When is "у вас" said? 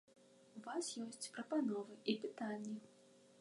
0.59-0.87